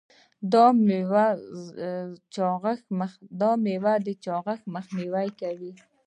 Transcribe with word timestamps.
دا 3.43 3.55
میوه 3.63 3.95
د 4.05 4.07
چاغښت 4.23 4.61
مخنیوی 4.75 5.29
کوي. 5.41 5.73